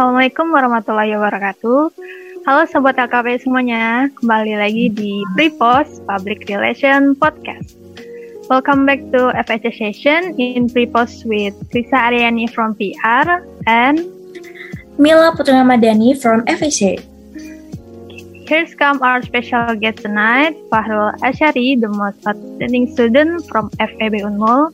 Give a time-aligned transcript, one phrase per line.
[0.00, 1.92] Assalamualaikum warahmatullahi wabarakatuh.
[2.48, 7.76] Halo Sobat KKP semuanya, kembali lagi di Prepost Public Relation Podcast.
[8.48, 14.08] Welcome back to FHC session in Prepost with Lisa Ariani from PR and
[14.96, 17.04] Mila Putra Madani from FHC.
[18.48, 24.72] Here's come our special guest tonight, Fahrul Ashari, the most outstanding student from FEB Unmul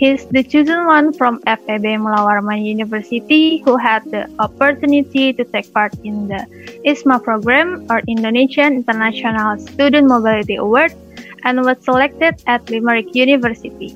[0.00, 5.92] He's the chosen one from FEB Mulawarman University who had the opportunity to take part
[6.08, 6.40] in the
[6.88, 10.96] ISMA program or Indonesian International Student Mobility Award
[11.44, 13.92] and was selected at Limerick University.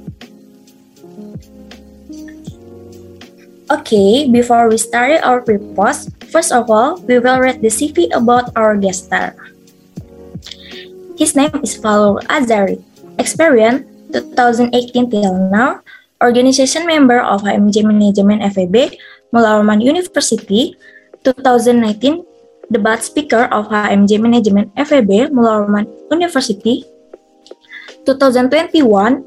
[3.72, 8.52] Okay, before we start our pre-post, first of all, we will read the CV about
[8.60, 9.32] our guest star.
[11.16, 12.84] His name is Falur Azari.
[13.16, 15.80] Experience 2018 till now,
[16.24, 18.96] organization member of HMJ Management FEB,
[19.28, 20.74] Mulawarman University,
[21.22, 22.24] 2019,
[22.72, 26.88] debat speaker of HMJ Management FEB, Mulawarman University,
[28.08, 29.20] 2021,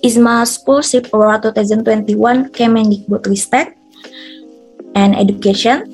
[0.00, 3.76] ISMA Scholarship Award 2021 Kemendikbud Ristek
[4.96, 5.84] and Education,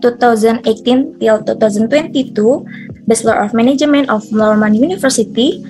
[0.00, 5.60] 2018 till 2022, Bachelor of Management of Mulawarman University,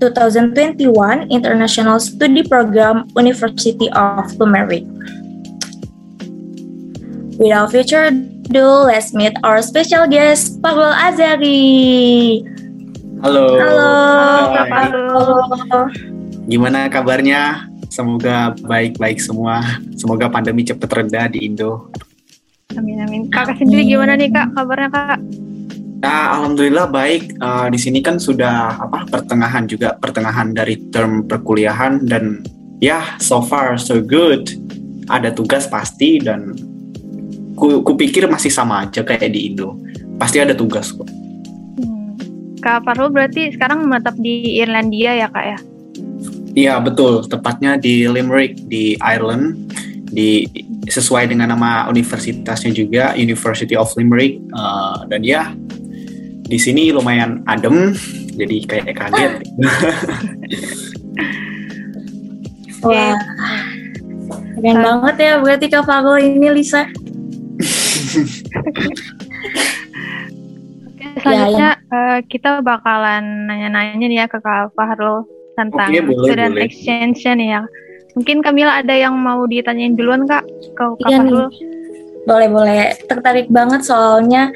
[0.00, 4.84] 2021 International Study Program University of Limerick.
[7.36, 12.40] Without further ado, let's meet our special guest, Pablo Azari.
[13.20, 13.60] Halo.
[13.60, 13.90] Halo,
[14.52, 14.70] Kak Hai.
[14.72, 15.20] Pablo.
[16.48, 17.68] Gimana kabarnya?
[17.92, 19.64] Semoga baik-baik semua.
[19.96, 21.88] Semoga pandemi cepat reda di Indo.
[22.76, 23.22] Amin amin.
[23.32, 25.18] Kakak sendiri gimana nih kak kabarnya kak?
[26.04, 27.40] Ya, alhamdulillah baik.
[27.40, 32.44] Eh, di sini kan sudah apa pertengahan juga pertengahan dari term perkuliahan dan
[32.82, 34.52] ya so far so good.
[35.06, 36.52] Ada tugas pasti dan
[37.54, 39.78] ku, kupikir masih sama aja kayak di Indo.
[40.20, 41.06] Pasti ada tugas kok.
[41.06, 42.18] Hmm.
[42.60, 45.58] Kak Farul berarti sekarang menetap di Irlandia ya kak ya?
[46.56, 49.72] Iya betul, tepatnya di Limerick di Ireland.
[50.06, 50.48] Di
[50.86, 55.52] sesuai dengan nama universitasnya juga University of Limerick Eh, dan ya
[56.46, 57.90] di sini lumayan adem
[58.32, 59.32] jadi kayak kaget.
[62.82, 63.18] Wah,
[64.54, 64.82] keren Ah.
[64.84, 66.86] banget ya berarti Kak Pablo ini Lisa.
[70.86, 75.24] Oke, selanjutnya eh, kita bakalan nanya-nanya nih ya ke Kak Fahrul
[75.56, 76.64] tentang Oke, boleh, student boleh.
[76.64, 77.62] exchange nih ya.
[78.14, 81.32] Mungkin Kamila ada yang mau ditanyain duluan Kak ke Kak Iya nih.
[82.26, 84.50] Boleh boleh tertarik banget soalnya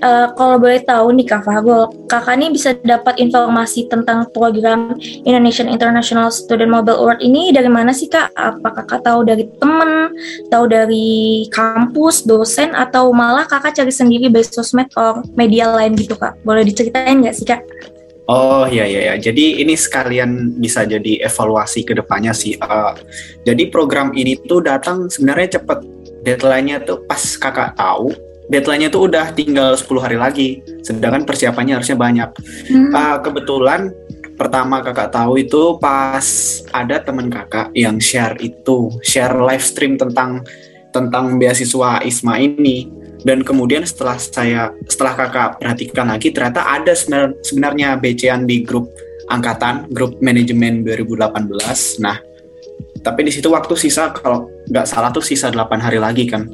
[0.00, 4.96] eh, kalau boleh tahu nih Kak Fagol, kakak nih bisa dapat informasi tentang program
[5.28, 8.32] Indonesian International Student Mobile Award ini dari mana sih Kak?
[8.32, 10.16] Apa kakak tahu dari temen,
[10.48, 16.16] tahu dari kampus, dosen, atau malah kakak cari sendiri by sosmed atau media lain gitu
[16.16, 16.40] Kak?
[16.40, 17.60] Boleh diceritain nggak sih Kak?
[18.24, 19.14] Oh iya iya ya.
[19.20, 22.56] Jadi ini sekalian bisa jadi evaluasi ke depannya sih.
[22.56, 22.92] Eh,
[23.44, 25.84] jadi program ini tuh datang sebenarnya cepet.
[26.24, 28.16] Deadline-nya tuh pas kakak tahu,
[28.48, 30.48] deadline-nya tuh udah tinggal 10 hari lagi.
[30.80, 32.30] Sedangkan persiapannya harusnya banyak.
[32.72, 32.90] Hmm.
[32.92, 33.92] Uh, kebetulan
[34.34, 36.26] pertama kakak tahu itu pas
[36.74, 40.42] ada teman kakak yang share itu, share live stream tentang
[40.90, 42.88] tentang beasiswa ISMA ini.
[43.24, 48.92] Dan kemudian setelah saya setelah kakak perhatikan lagi ternyata ada sebenar- sebenarnya BC-an di grup
[49.32, 52.04] angkatan, grup manajemen 2018.
[52.04, 52.20] Nah,
[53.04, 56.48] tapi di situ waktu sisa kalau nggak salah tuh sisa 8 hari lagi kan.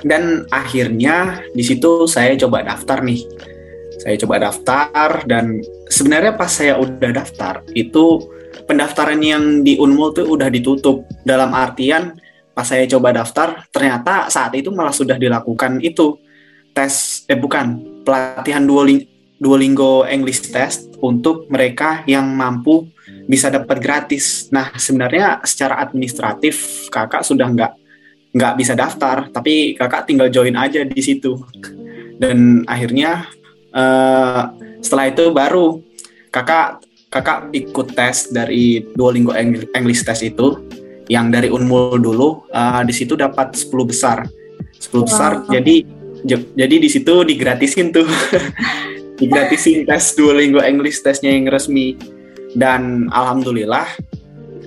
[0.00, 3.20] Dan akhirnya di situ saya coba daftar nih.
[4.00, 5.60] Saya coba daftar dan
[5.92, 8.24] sebenarnya pas saya udah daftar itu
[8.64, 11.04] pendaftaran yang di Unmul tuh udah ditutup.
[11.28, 12.16] Dalam artian
[12.56, 16.16] pas saya coba daftar ternyata saat itu malah sudah dilakukan itu.
[16.72, 22.88] Tes eh bukan pelatihan Duoling- Duolingo English Test untuk mereka yang mampu
[23.26, 24.46] bisa dapat gratis.
[24.48, 27.72] Nah sebenarnya secara administratif kakak sudah nggak
[28.30, 31.34] nggak bisa daftar tapi kakak tinggal join aja di situ.
[32.16, 33.26] Dan akhirnya
[33.70, 34.42] eh,
[34.80, 35.82] setelah itu baru
[36.30, 40.62] kakak kakak ikut tes dari Duolingo Eng- English Test itu.
[41.06, 44.26] Yang dari Unmul dulu eh, di situ dapat 10 besar.
[44.76, 45.50] 10 besar Wow.
[45.50, 45.76] jadi
[46.22, 48.06] j- jadi di situ digratisin tuh.
[49.16, 51.96] Digratisin tes Duolingo English Testnya yang resmi
[52.56, 53.86] dan alhamdulillah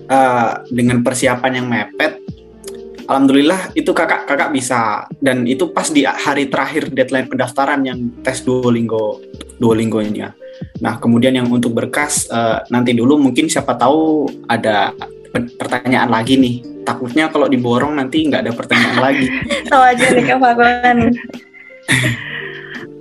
[0.06, 2.30] eh, dengan persiapan yang mepet
[3.10, 8.46] Alhamdulillah itu kakak kakak bisa dan itu pas di hari terakhir deadline pendaftaran yang tes
[8.46, 9.18] Duolingo
[9.58, 10.38] Duolingonya.
[10.86, 14.94] Nah kemudian yang untuk berkas eh, nanti dulu mungkin siapa tahu ada
[15.34, 16.86] pertanyaan lagi nih.
[16.86, 19.26] Takutnya kalau diborong nanti nggak ada pertanyaan lagi.
[19.66, 20.38] Tahu aja nih Kak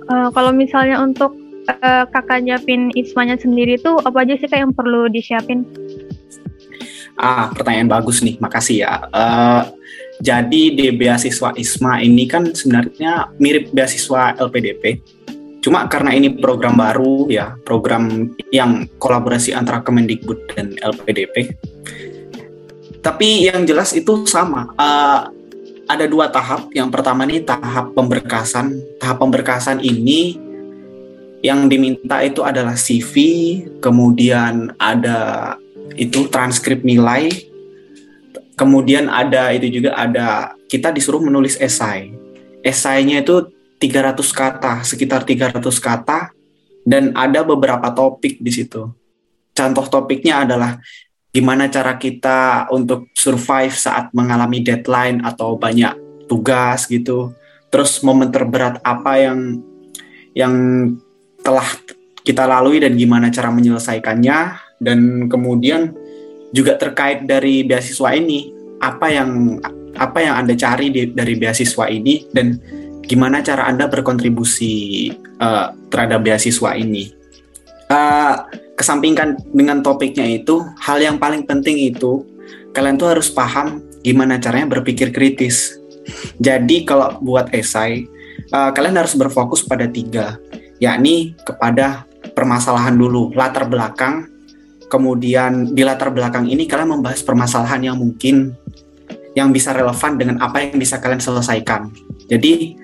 [0.09, 1.37] uh, kalau misalnya untuk
[1.77, 5.65] uh, kakak nyiapin ismanya sendiri tuh apa aja sih kak yang perlu disiapin?
[7.19, 9.03] Ah, pertanyaan bagus nih, makasih ya.
[9.11, 9.67] Uh,
[10.23, 15.03] jadi di beasiswa ISMA ini kan sebenarnya mirip beasiswa LPDP.
[15.59, 21.59] Cuma karena ini program baru ya, program yang kolaborasi antara Kemendikbud dan LPDP.
[23.03, 24.71] Tapi yang jelas itu sama.
[24.79, 25.27] Uh,
[25.89, 26.71] ada dua tahap.
[26.71, 28.79] Yang pertama nih tahap pemberkasan.
[29.01, 30.48] Tahap pemberkasan ini
[31.39, 33.15] yang diminta itu adalah CV,
[33.79, 35.55] kemudian ada
[35.95, 37.49] itu transkrip nilai,
[38.59, 42.11] Kemudian ada itu juga ada kita disuruh menulis esai.
[42.59, 43.47] Esainya itu
[43.79, 46.35] 300 kata, sekitar 300 kata
[46.83, 48.91] dan ada beberapa topik di situ.
[49.55, 50.75] Contoh topiknya adalah
[51.31, 55.95] gimana cara kita untuk survive saat mengalami deadline atau banyak
[56.27, 57.31] tugas gitu.
[57.71, 59.63] Terus momen terberat apa yang
[60.35, 60.55] yang
[61.43, 61.67] telah
[62.23, 64.37] kita lalui dan gimana cara menyelesaikannya
[64.83, 64.99] dan
[65.31, 65.95] kemudian
[66.53, 69.59] juga terkait dari beasiswa ini apa yang
[69.99, 72.57] apa yang anda cari di, dari beasiswa ini dan
[73.03, 75.09] gimana cara anda berkontribusi
[75.41, 77.11] uh, terhadap beasiswa ini.
[77.89, 78.45] Uh,
[78.77, 82.21] kesampingkan dengan topiknya itu hal yang paling penting itu
[82.71, 85.81] kalian tuh harus paham gimana caranya berpikir kritis.
[86.37, 88.05] Jadi kalau buat esai
[88.53, 90.37] uh, kalian harus berfokus pada tiga
[90.79, 94.27] yakni kepada permasalahan dulu latar belakang
[94.89, 98.57] kemudian di latar belakang ini kalian membahas permasalahan yang mungkin
[99.37, 101.93] yang bisa relevan dengan apa yang bisa kalian selesaikan.
[102.25, 102.75] Jadi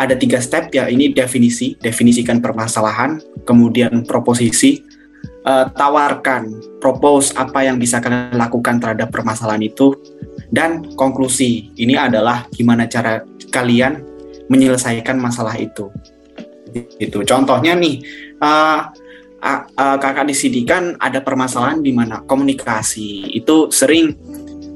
[0.00, 4.80] ada tiga step ya ini definisi, definisikan permasalahan, kemudian proposisi,
[5.44, 6.48] uh, tawarkan,
[6.80, 9.92] propose apa yang bisa kalian lakukan terhadap permasalahan itu,
[10.48, 11.68] dan konklusi.
[11.76, 13.20] Ini adalah gimana cara
[13.52, 14.00] kalian
[14.48, 15.92] menyelesaikan masalah itu.
[16.98, 18.02] Itu contohnya nih.
[18.40, 18.80] Uh,
[19.40, 24.16] uh, uh, kakak di sini kan ada permasalahan di mana komunikasi itu sering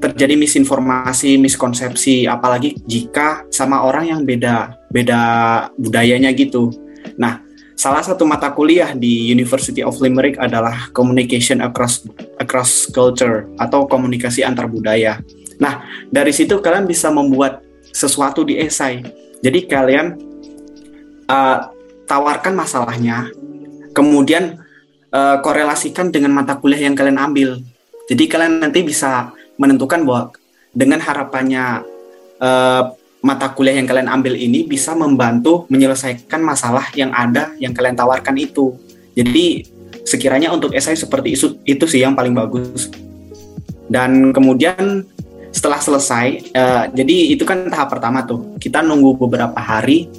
[0.01, 5.21] terjadi misinformasi, miskonsepsi, apalagi jika sama orang yang beda beda
[5.81, 6.69] budayanya gitu.
[7.17, 7.41] Nah,
[7.73, 12.05] salah satu mata kuliah di University of Limerick adalah Communication Across
[12.37, 15.25] Across Culture atau komunikasi antar budaya.
[15.57, 19.01] Nah, dari situ kalian bisa membuat sesuatu di esai.
[19.41, 20.21] Jadi kalian
[21.33, 21.59] uh,
[22.05, 23.31] tawarkan masalahnya,
[23.97, 24.61] kemudian
[25.15, 27.61] uh, korelasikan dengan mata kuliah yang kalian ambil.
[28.11, 30.35] Jadi kalian nanti bisa menentukan bahwa
[30.75, 31.87] dengan harapannya
[32.43, 32.83] uh,
[33.25, 38.37] mata kuliah yang kalian ambil ini bisa membantu menyelesaikan masalah yang ada yang kalian tawarkan
[38.37, 38.77] itu.
[39.17, 39.65] Jadi
[40.05, 42.93] sekiranya untuk esai seperti itu itu sih yang paling bagus.
[43.89, 45.09] Dan kemudian
[45.55, 48.59] setelah selesai, uh, jadi itu kan tahap pertama tuh.
[48.61, 50.11] Kita nunggu beberapa hari,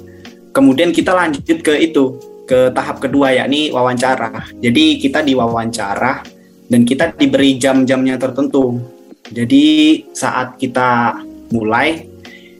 [0.56, 2.16] kemudian kita lanjut ke itu
[2.48, 4.48] ke tahap kedua yakni wawancara.
[4.56, 6.24] Jadi kita diwawancara
[6.72, 8.80] dan kita diberi jam-jamnya tertentu.
[9.28, 11.20] Jadi saat kita
[11.52, 12.08] mulai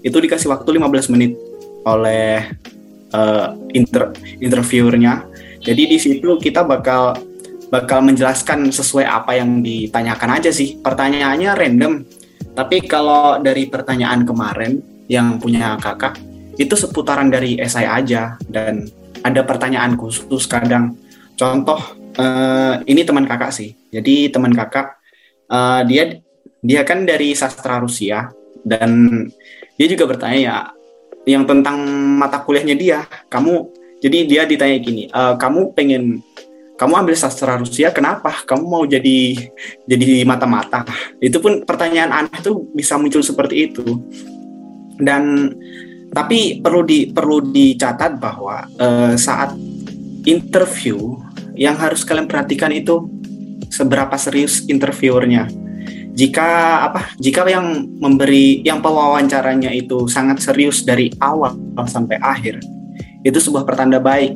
[0.04, 1.32] itu dikasih waktu 15 menit
[1.88, 2.44] oleh
[3.16, 4.12] uh, inter
[4.42, 5.24] interviewernya.
[5.64, 7.16] Jadi di situ kita bakal
[7.70, 10.76] bakal menjelaskan sesuai apa yang ditanyakan aja sih.
[10.82, 11.94] Pertanyaannya random.
[12.52, 16.25] Tapi kalau dari pertanyaan kemarin yang punya kakak
[16.56, 18.36] itu seputaran dari esai aja.
[18.40, 18.88] Dan
[19.24, 20.96] ada pertanyaan khusus kadang.
[21.36, 21.78] Contoh
[22.16, 23.76] uh, ini teman kakak sih.
[23.92, 24.96] Jadi teman kakak
[25.52, 26.20] uh, dia
[26.60, 28.32] dia kan dari sastra Rusia.
[28.66, 29.22] Dan
[29.78, 30.56] dia juga bertanya ya
[31.26, 31.78] yang tentang
[32.16, 33.66] mata kuliahnya dia kamu
[33.98, 36.22] jadi dia ditanya gini uh, kamu pengen
[36.76, 38.44] kamu ambil sastra Rusia kenapa?
[38.44, 39.48] Kamu mau jadi
[39.88, 40.84] jadi mata-mata?
[41.24, 44.04] Itu pun pertanyaan aneh tuh bisa muncul seperti itu.
[45.00, 45.52] Dan
[46.16, 49.52] tapi perlu di perlu dicatat bahwa uh, saat
[50.24, 51.20] interview
[51.52, 53.04] yang harus kalian perhatikan itu
[53.68, 55.52] seberapa serius interviewernya.
[56.16, 57.12] Jika apa?
[57.20, 61.52] Jika yang memberi yang pewawancaranya itu sangat serius dari awal
[61.84, 62.64] sampai akhir,
[63.20, 64.32] itu sebuah pertanda baik.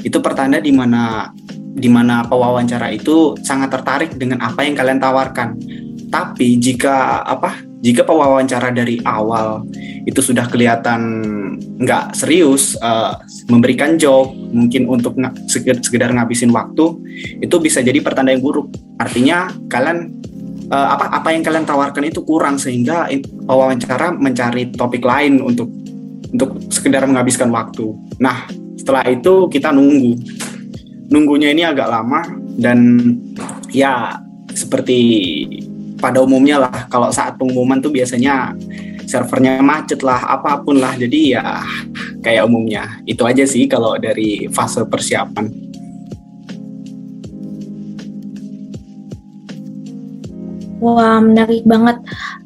[0.00, 5.60] Itu pertanda di mana di mana pewawancara itu sangat tertarik dengan apa yang kalian tawarkan.
[6.08, 7.67] Tapi jika apa?
[7.78, 9.62] Jika pewawancara dari awal
[10.02, 11.00] itu sudah kelihatan
[11.78, 13.14] nggak serius, uh,
[13.46, 16.98] memberikan job mungkin untuk ng sekedar ngabisin waktu,
[17.38, 18.74] itu bisa jadi pertanda yang buruk.
[18.98, 20.10] Artinya kalian
[20.74, 23.06] uh, apa apa yang kalian tawarkan itu kurang sehingga
[23.46, 25.70] pewawancara mencari topik lain untuk
[26.34, 27.94] untuk sekedar menghabiskan waktu.
[28.18, 30.18] Nah setelah itu kita nunggu,
[31.14, 32.26] nunggunya ini agak lama
[32.58, 32.98] dan
[33.70, 34.18] ya
[34.52, 35.37] seperti
[35.98, 38.54] pada umumnya lah kalau saat pengumuman tuh biasanya
[39.08, 41.44] servernya macet lah apa pun lah jadi ya
[42.22, 45.68] kayak umumnya itu aja sih kalau dari fase persiapan
[50.78, 51.98] Wah, menarik banget.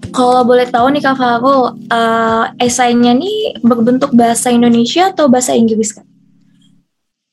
[0.09, 5.92] Kalau boleh tahu nih Kak Farul, uh, esainya nih berbentuk bahasa Indonesia atau bahasa Inggris
[5.92, 6.12] Kak?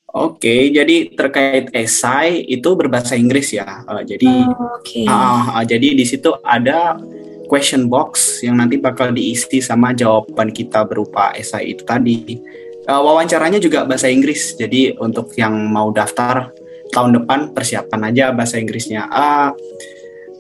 [0.09, 3.85] Oke, jadi terkait esai itu berbahasa Inggris ya.
[3.85, 5.05] Uh, jadi, oh, okay.
[5.05, 6.97] uh, uh, jadi di situ ada
[7.45, 12.41] question box yang nanti bakal diisi sama jawaban kita berupa esai itu tadi.
[12.89, 14.57] Uh, wawancaranya juga bahasa Inggris.
[14.57, 16.49] Jadi untuk yang mau daftar
[16.89, 19.05] tahun depan persiapan aja bahasa Inggrisnya.
[19.13, 19.53] Uh,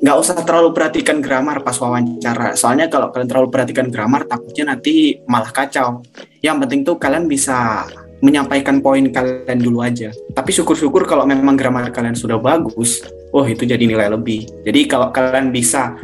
[0.01, 2.57] nggak usah terlalu perhatikan grammar pas wawancara.
[2.57, 6.01] Soalnya kalau kalian terlalu perhatikan grammar, takutnya nanti malah kacau.
[6.41, 7.85] Yang penting tuh kalian bisa
[8.19, 10.11] menyampaikan poin kalian dulu aja.
[10.35, 14.47] Tapi syukur-syukur kalau memang grammar kalian sudah bagus, oh itu jadi nilai lebih.
[14.67, 15.95] Jadi kalau kalian bisa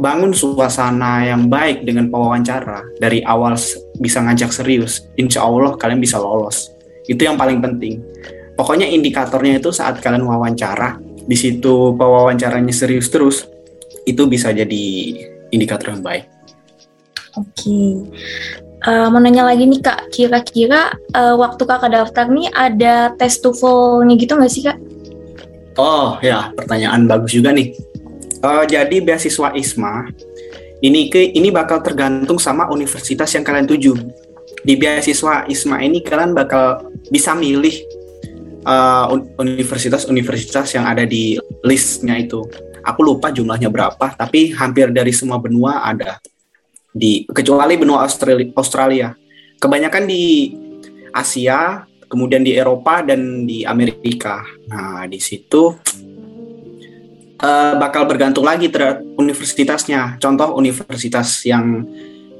[0.00, 3.56] bangun suasana yang baik dengan pewawancara dari awal
[4.00, 6.72] bisa ngajak serius, insya Allah kalian bisa lolos.
[7.08, 8.00] Itu yang paling penting.
[8.56, 13.48] Pokoknya indikatornya itu saat kalian wawancara, di situ pewawancaranya serius terus,
[14.04, 14.84] itu bisa jadi
[15.52, 16.28] indikator yang baik.
[17.36, 17.56] Oke.
[17.56, 17.90] Okay.
[18.80, 24.16] Uh, mau nanya lagi nih kak, kira-kira uh, waktu kakak daftar nih ada tes TOEFL-nya
[24.16, 24.80] gitu nggak sih kak?
[25.76, 27.76] Oh ya, pertanyaan bagus juga nih.
[28.40, 30.08] Uh, jadi beasiswa ISMA
[30.80, 33.92] ini ke ini bakal tergantung sama universitas yang kalian tuju.
[34.64, 37.76] Di beasiswa ISMA ini kalian bakal bisa milih
[39.40, 41.36] universitas-universitas uh, yang ada di
[41.68, 42.48] listnya itu.
[42.80, 46.16] Aku lupa jumlahnya berapa, tapi hampir dari semua benua ada
[46.90, 49.08] di kecuali benua Australia, Australia.
[49.60, 50.54] Kebanyakan di
[51.12, 54.42] Asia, kemudian di Eropa dan di Amerika.
[54.66, 55.76] Nah, di situ
[57.40, 60.18] uh, bakal bergantung lagi terhadap universitasnya.
[60.18, 61.86] Contoh universitas yang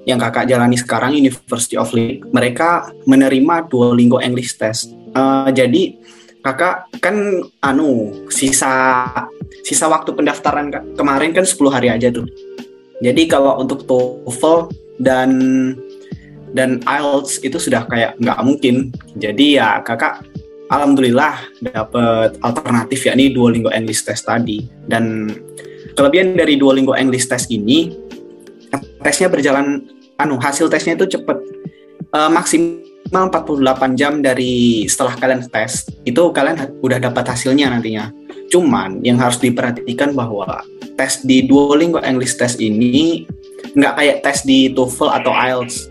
[0.08, 4.90] yang kakak jalani sekarang University of Leeds, mereka menerima Duolingo English Test.
[5.12, 6.00] Uh, jadi
[6.40, 9.04] kakak kan anu sisa
[9.60, 12.24] sisa waktu pendaftaran kemarin kan 10 hari aja tuh.
[13.00, 14.68] Jadi kalau untuk TOEFL
[15.00, 15.30] dan
[16.52, 18.92] dan IELTS itu sudah kayak nggak mungkin.
[19.16, 20.24] Jadi ya kakak
[20.68, 24.68] alhamdulillah dapat alternatif yakni Duolingo English Test tadi.
[24.84, 25.32] Dan
[25.96, 27.96] kelebihan dari Duolingo English Test ini
[29.02, 29.88] tesnya berjalan
[30.20, 31.38] anu hasil tesnya itu cepet
[32.12, 38.12] uh, maksimal 48 jam dari setelah kalian tes itu kalian udah dapat hasilnya nantinya.
[38.50, 40.60] Cuman yang harus diperhatikan bahwa
[41.00, 43.24] tes di Duolingo English Test ini
[43.72, 45.88] nggak kayak tes di TOEFL atau IELTS.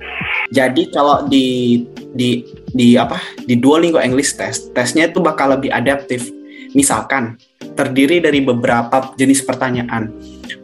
[0.54, 1.82] Jadi kalau di
[2.14, 6.30] di di apa di Duolingo English Test, tesnya itu bakal lebih adaptif.
[6.78, 7.42] Misalkan
[7.74, 10.14] terdiri dari beberapa jenis pertanyaan.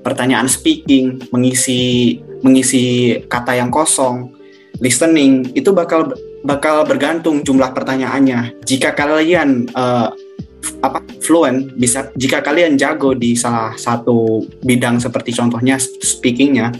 [0.06, 2.14] Pertanyaan speaking, mengisi
[2.46, 4.30] mengisi kata yang kosong,
[4.78, 6.14] listening, itu bakal
[6.46, 8.62] bakal bergantung jumlah pertanyaannya.
[8.62, 10.14] Jika kalian uh,
[10.82, 16.74] apa fluent bisa jika kalian jago di salah satu bidang seperti contohnya speakingnya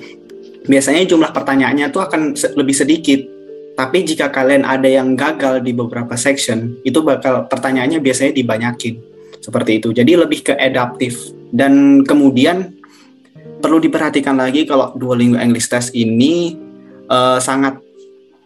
[0.66, 2.22] biasanya jumlah pertanyaannya itu akan
[2.58, 3.22] lebih sedikit.
[3.76, 8.96] Tapi jika kalian ada yang gagal di beberapa section itu bakal pertanyaannya biasanya dibanyakin.
[9.44, 9.92] Seperti itu.
[9.92, 11.36] Jadi lebih ke adaptif.
[11.52, 12.72] Dan kemudian
[13.60, 16.56] perlu diperhatikan lagi kalau Duolingo English Test ini
[17.12, 17.84] uh, sangat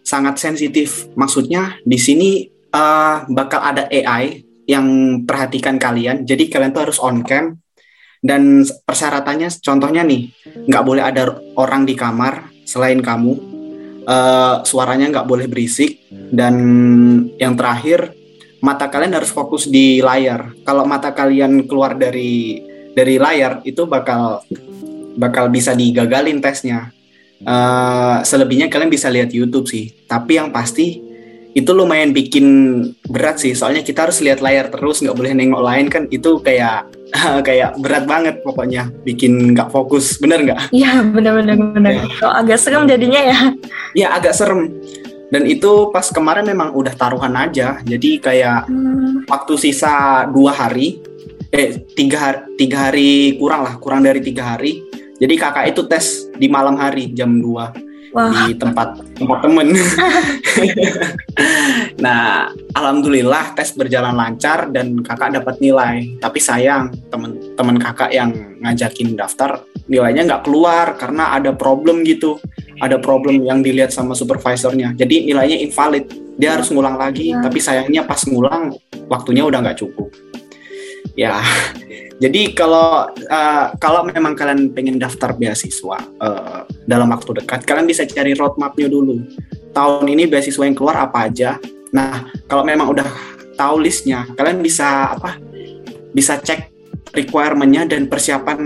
[0.01, 1.05] sangat sensitif.
[1.13, 2.29] Maksudnya di sini
[2.73, 4.85] uh, bakal ada AI yang
[5.25, 6.29] perhatikan kalian.
[6.29, 7.57] Jadi kalian tuh harus on cam
[8.21, 10.29] dan persyaratannya contohnya nih
[10.69, 13.57] nggak boleh ada orang di kamar selain kamu.
[14.09, 16.55] Uh, suaranya nggak boleh berisik dan
[17.37, 18.09] yang terakhir
[18.57, 20.53] mata kalian harus fokus di layar.
[20.65, 22.61] Kalau mata kalian keluar dari
[22.93, 24.41] dari layar itu bakal
[25.17, 26.93] bakal bisa digagalin tesnya.
[27.39, 29.93] Uh, selebihnya kalian bisa lihat YouTube sih.
[30.09, 31.08] Tapi yang pasti
[31.57, 32.45] itu lumayan bikin
[33.09, 36.85] berat sih soalnya kita harus lihat layar terus nggak boleh nengok lain kan itu kayak
[37.47, 40.69] kayak berat banget pokoknya bikin nggak fokus bener nggak?
[40.69, 41.93] Iya bener-bener bener.
[42.05, 42.27] Ya.
[42.37, 43.39] agak serem jadinya ya?
[43.97, 44.69] Iya agak serem
[45.29, 49.29] dan itu pas kemarin memang udah taruhan aja jadi kayak hmm.
[49.29, 51.01] waktu sisa dua hari
[51.49, 54.81] eh tiga hari, tiga hari kurang lah kurang dari tiga hari
[55.21, 58.49] jadi kakak itu tes di malam hari jam 2 Wah.
[58.49, 59.67] di tempat tempat temen.
[62.05, 66.17] nah, alhamdulillah tes berjalan lancar dan kakak dapat nilai.
[66.17, 72.41] Tapi sayang temen-temen kakak yang ngajakin daftar nilainya nggak keluar karena ada problem gitu.
[72.79, 74.95] Ada problem yang dilihat sama supervisornya.
[74.95, 76.07] Jadi nilainya invalid.
[76.39, 77.35] Dia harus ngulang lagi.
[77.35, 77.43] Ya.
[77.43, 78.71] Tapi sayangnya pas ngulang
[79.11, 80.07] waktunya udah nggak cukup.
[81.17, 81.43] Ya,
[82.19, 88.03] jadi kalau uh, kalau memang kalian pengen daftar beasiswa uh, dalam waktu dekat, kalian bisa
[88.03, 89.23] cari roadmapnya dulu.
[89.71, 91.55] Tahun ini beasiswa yang keluar apa aja.
[91.95, 93.07] Nah, kalau memang udah
[93.55, 95.39] tahu listnya, kalian bisa apa?
[96.11, 96.75] Bisa cek
[97.15, 98.59] requirementnya dan persiapan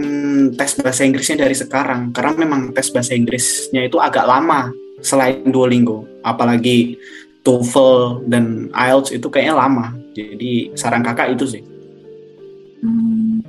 [0.57, 2.09] tes bahasa Inggrisnya dari sekarang.
[2.09, 6.97] Karena memang tes bahasa Inggrisnya itu agak lama selain Duolingo, apalagi
[7.43, 9.93] TOEFL dan IELTS itu kayaknya lama.
[10.13, 11.72] Jadi saran kakak itu sih.
[12.83, 13.39] Hmm.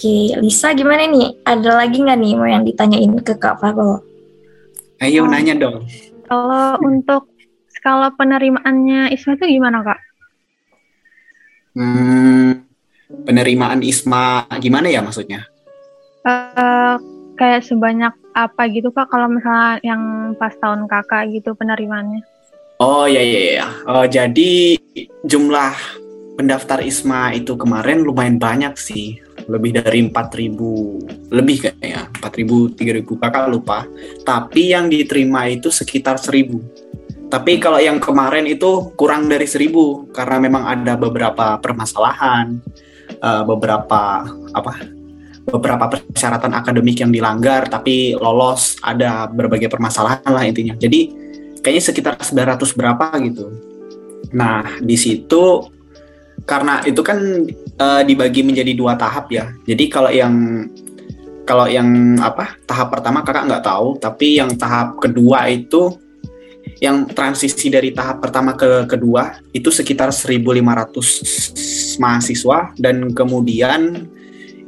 [0.00, 1.40] Oke, Lisa gimana nih?
[1.44, 4.04] Ada lagi nggak nih mau yang ditanyain ke Kak Farol?
[5.00, 5.28] Ayo oh.
[5.28, 5.88] nanya dong.
[6.28, 7.32] Kalau untuk
[7.72, 10.00] skala penerimaannya Isma itu gimana Kak?
[11.76, 12.64] Hmm,
[13.24, 15.48] penerimaan Isma gimana ya maksudnya?
[16.28, 17.00] Uh,
[17.40, 22.20] kayak sebanyak apa gitu Kak kalau misalnya yang pas tahun kakak gitu penerimaannya?
[22.80, 23.66] Oh iya iya iya.
[23.84, 24.80] Uh, jadi
[25.28, 25.99] jumlah
[26.40, 29.20] pendaftar ISMA itu kemarin lumayan banyak sih.
[29.44, 32.08] Lebih dari 4000 lebih kayaknya.
[32.16, 33.84] 4000 3000 kakak lupa.
[34.24, 36.88] Tapi yang diterima itu sekitar 1000
[37.30, 42.58] tapi kalau yang kemarin itu kurang dari 1000 karena memang ada beberapa permasalahan
[43.22, 44.72] uh, beberapa apa
[45.46, 48.82] beberapa persyaratan akademik yang dilanggar tapi lolos.
[48.82, 50.74] Ada berbagai permasalahan lah intinya.
[50.74, 51.00] Jadi
[51.62, 53.46] kayaknya sekitar 900 berapa gitu.
[54.34, 55.70] Nah di situ
[56.44, 57.18] karena itu kan
[57.80, 59.52] uh, dibagi menjadi dua tahap ya.
[59.64, 60.34] Jadi kalau yang
[61.48, 65.98] kalau yang apa tahap pertama kakak nggak tahu, tapi yang tahap kedua itu
[66.80, 74.08] yang transisi dari tahap pertama ke kedua itu sekitar 1.500 mahasiswa dan kemudian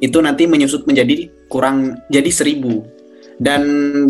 [0.03, 3.63] itu nanti menyusut menjadi kurang jadi 1.000 dan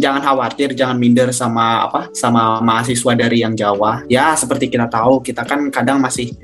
[0.02, 5.22] jangan khawatir jangan minder sama apa sama mahasiswa dari yang Jawa ya seperti kita tahu
[5.22, 6.34] kita kan kadang masih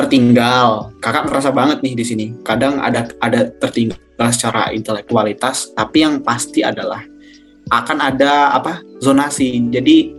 [0.00, 0.96] tertinggal.
[1.04, 2.26] Kakak merasa banget nih di sini.
[2.40, 4.00] Kadang ada ada tertinggal
[4.32, 7.04] secara intelektualitas, tapi yang pasti adalah
[7.68, 9.60] akan ada apa zonasi.
[9.68, 10.16] Jadi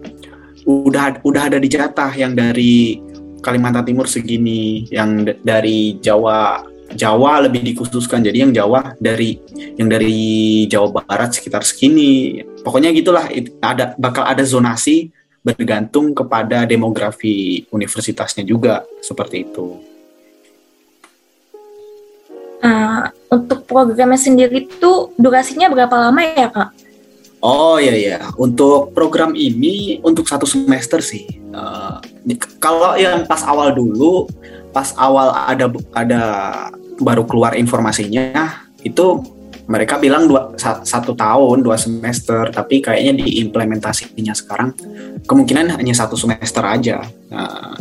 [0.70, 3.02] udah udah ada dijatah yang dari
[3.42, 6.62] Kalimantan Timur segini, yang dari Jawa
[6.94, 8.22] Jawa lebih dikhususkan.
[8.22, 9.40] Jadi yang Jawa dari
[9.80, 12.44] yang dari Jawa Barat sekitar segini.
[12.62, 13.26] Pokoknya gitulah
[13.64, 15.10] ada bakal ada zonasi
[15.42, 19.82] bergantung kepada demografi universitasnya juga seperti itu.
[22.62, 26.70] Uh, untuk programnya sendiri itu durasinya berapa lama ya kak?
[27.42, 31.26] Oh iya iya, untuk program ini untuk satu semester sih.
[31.50, 31.98] Uh,
[32.62, 34.30] kalau yang pas awal dulu,
[34.70, 35.66] pas awal ada
[35.98, 36.22] ada
[37.02, 39.26] baru keluar informasinya itu
[39.70, 44.74] mereka bilang dua satu tahun dua semester tapi kayaknya diimplementasinya sekarang
[45.26, 47.06] kemungkinan hanya satu semester aja.
[47.30, 47.78] Nah,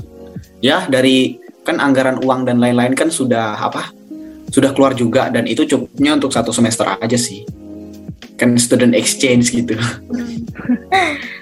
[0.60, 3.92] ya dari kan anggaran uang dan lain-lain kan sudah apa
[4.50, 7.46] sudah keluar juga dan itu cukupnya untuk satu semester aja sih.
[8.36, 9.76] Kan student exchange gitu.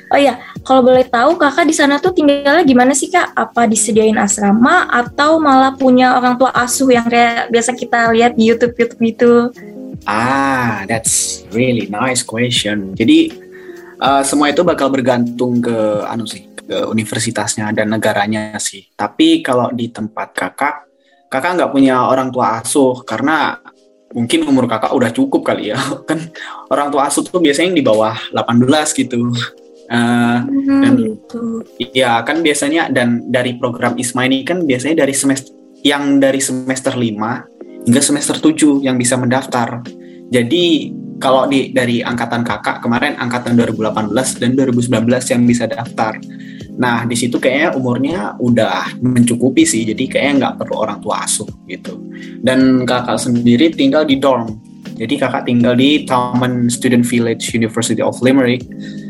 [0.09, 3.29] Oh ya kalau boleh tahu kakak di sana tuh tinggalnya gimana sih kak?
[3.37, 8.49] Apa disediain asrama atau malah punya orang tua asuh yang kayak biasa kita lihat di
[8.49, 9.33] YouTube YouTube gitu
[10.07, 12.95] Ah, that's really nice question.
[12.95, 13.35] Jadi
[13.99, 18.87] uh, semua itu bakal bergantung ke anu sih, ke universitasnya dan negaranya sih.
[18.95, 20.77] Tapi kalau di tempat kakak,
[21.29, 23.59] kakak nggak punya orang tua asuh karena
[24.15, 25.79] mungkin umur kakak udah cukup kali ya.
[26.09, 26.31] Kan
[26.73, 29.33] orang tua asuh tuh biasanya yang di bawah 18 gitu.
[29.89, 31.65] Uh, hmm, dan gitu.
[31.81, 36.93] iya kan biasanya dan dari program ISMA ini kan biasanya dari semester yang dari semester
[36.93, 39.83] 5 hingga semester 7 yang bisa mendaftar.
[40.29, 46.15] Jadi kalau di dari angkatan kakak kemarin angkatan 2018 dan 2019 yang bisa daftar.
[46.79, 51.51] Nah di situ kayaknya umurnya udah mencukupi sih, jadi kayaknya nggak perlu orang tua asuh
[51.67, 51.99] gitu.
[52.39, 54.63] Dan kakak sendiri tinggal di dorm.
[54.99, 58.63] Jadi kakak tinggal di Taman Student Village University of Limerick.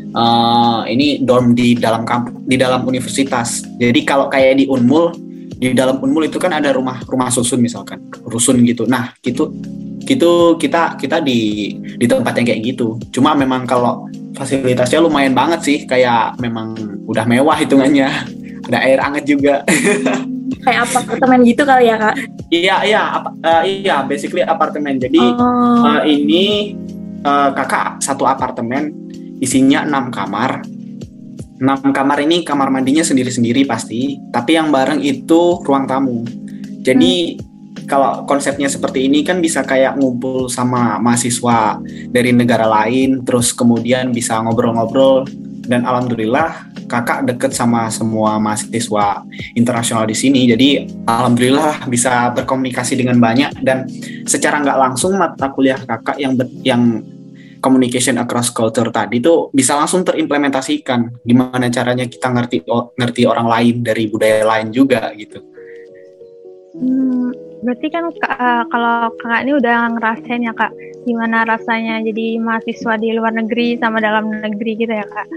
[0.09, 3.61] Uh, ini dorm di dalam kampus, di dalam universitas.
[3.77, 5.28] Jadi kalau kayak di Unmul
[5.59, 8.87] di dalam Unmul itu kan ada rumah rumah susun misalkan rusun gitu.
[8.87, 9.51] Nah gitu
[10.07, 12.95] gitu kita kita di di tempat yang kayak gitu.
[13.11, 14.07] Cuma memang kalau
[14.39, 18.07] fasilitasnya lumayan banget sih kayak memang udah mewah hitungannya.
[18.71, 19.65] Ada air hangat juga.
[20.65, 22.15] Kayak apartemen gitu kali ya kak?
[22.51, 24.99] Iya iya apa, uh, iya basically apartemen.
[24.99, 25.85] Jadi oh.
[25.85, 26.75] uh, ini
[27.23, 28.91] uh, kakak satu apartemen
[29.39, 30.61] isinya enam kamar
[31.59, 36.23] enam kamar ini kamar mandinya sendiri-sendiri pasti, tapi yang bareng itu ruang tamu.
[36.79, 37.85] Jadi hmm.
[37.85, 41.77] kalau konsepnya seperti ini kan bisa kayak ngumpul sama mahasiswa
[42.09, 45.27] dari negara lain, terus kemudian bisa ngobrol-ngobrol
[45.69, 49.21] dan alhamdulillah kakak deket sama semua mahasiswa
[49.53, 53.85] internasional di sini jadi alhamdulillah bisa berkomunikasi dengan banyak dan
[54.25, 57.05] secara nggak langsung mata kuliah kakak yang ber, yang
[57.59, 62.57] communication across culture tadi tuh bisa langsung terimplementasikan gimana caranya kita ngerti
[62.95, 65.43] ngerti orang lain dari budaya lain juga gitu.
[66.79, 70.71] Hmm, berarti kan uh, kalau kakak ini udah ngerasain ya kak
[71.03, 75.27] gimana rasanya jadi mahasiswa di luar negeri sama dalam negeri gitu ya kak.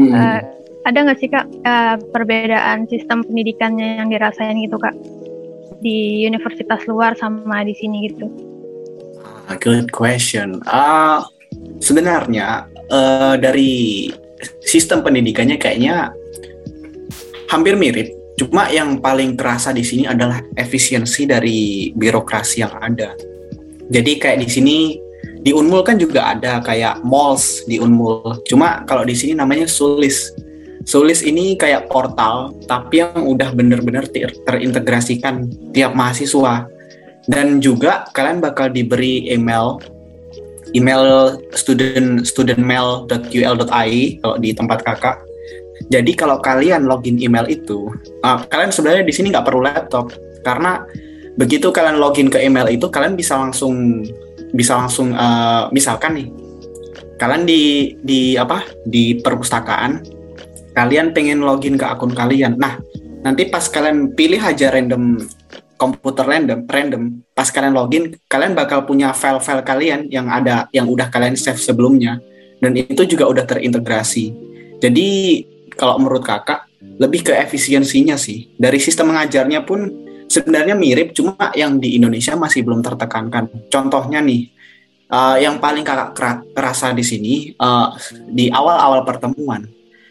[0.00, 0.12] Hmm.
[0.12, 0.40] Uh,
[0.84, 4.96] ada nggak sih kak uh, perbedaan sistem pendidikannya yang dirasain gitu kak
[5.80, 8.28] di universitas luar sama di sini gitu?
[9.58, 10.62] Good question.
[10.68, 11.26] Uh,
[11.80, 14.08] sebenarnya uh, dari
[14.62, 16.14] sistem pendidikannya kayaknya
[17.50, 18.14] hampir mirip.
[18.38, 23.12] Cuma yang paling terasa di sini adalah efisiensi dari birokrasi yang ada.
[23.90, 24.78] Jadi kayak di sini
[25.44, 28.40] di Unmul kan juga ada kayak malls di Unmul.
[28.48, 30.32] Cuma kalau di sini namanya Sulis.
[30.88, 35.44] Sulis ini kayak portal tapi yang udah bener-bener ter terintegrasikan
[35.76, 36.64] tiap mahasiswa.
[37.28, 39.76] Dan juga kalian bakal diberi email
[40.76, 45.16] email student studentmail.ul.ai kalau di tempat kakak.
[45.88, 47.88] Jadi kalau kalian login email itu,
[48.20, 50.12] uh, kalian sebenarnya di sini nggak perlu laptop
[50.44, 50.84] karena
[51.40, 54.04] begitu kalian login ke email itu, kalian bisa langsung
[54.52, 56.28] bisa langsung uh, misalkan nih,
[57.16, 60.04] kalian di di apa di perpustakaan,
[60.76, 62.60] kalian pengen login ke akun kalian.
[62.60, 62.76] Nah
[63.24, 65.16] nanti pas kalian pilih aja random
[65.80, 67.02] komputer random random.
[67.32, 72.20] Pas kalian login kalian bakal punya file-file kalian yang ada yang udah kalian save sebelumnya.
[72.60, 74.36] Dan itu juga udah terintegrasi.
[74.84, 75.08] Jadi
[75.72, 76.68] kalau menurut kakak
[77.00, 78.52] lebih ke efisiensinya sih.
[78.60, 79.88] Dari sistem mengajarnya pun
[80.28, 83.72] sebenarnya mirip cuma yang di Indonesia masih belum tertekankan.
[83.72, 84.52] Contohnya nih
[85.08, 86.12] uh, yang paling kakak
[86.52, 87.96] kerasa di sini uh,
[88.28, 89.66] di awal-awal pertemuan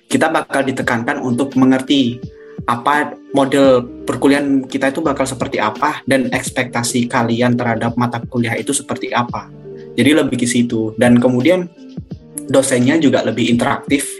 [0.09, 2.17] kita bakal ditekankan untuk mengerti
[2.65, 8.73] apa model perkuliahan kita itu bakal seperti apa dan ekspektasi kalian terhadap mata kuliah itu
[8.73, 9.47] seperti apa.
[9.95, 10.95] Jadi lebih ke situ.
[10.95, 11.67] Dan kemudian
[12.49, 14.19] dosennya juga lebih interaktif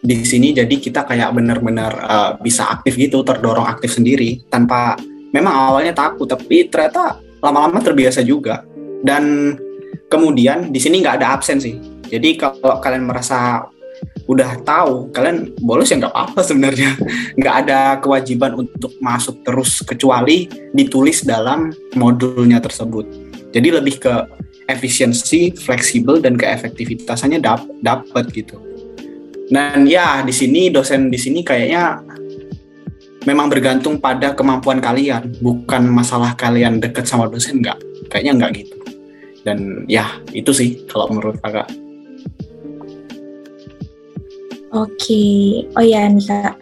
[0.00, 0.56] di sini.
[0.56, 4.96] Jadi kita kayak benar-benar uh, bisa aktif gitu terdorong aktif sendiri tanpa
[5.30, 8.64] memang awalnya takut tapi ternyata lama-lama terbiasa juga.
[9.00, 9.56] Dan
[10.08, 11.76] kemudian di sini nggak ada absen sih.
[12.10, 13.62] Jadi kalau kalian merasa
[14.30, 16.94] udah tahu kalian bolos ya nggak apa-apa sebenarnya.
[17.38, 23.02] Nggak ada kewajiban untuk masuk terus kecuali ditulis dalam modulnya tersebut.
[23.50, 24.14] Jadi lebih ke
[24.70, 28.62] efisiensi fleksibel dan keefektivitasannya dap dapat gitu.
[29.50, 31.98] Dan ya di sini dosen di sini kayaknya
[33.26, 35.42] memang bergantung pada kemampuan kalian.
[35.42, 37.82] Bukan masalah kalian deket sama dosen nggak.
[38.06, 38.78] Kayaknya nggak gitu.
[39.42, 41.66] Dan ya itu sih kalau menurut kakak
[44.70, 46.54] Oke, oh ya nih kak,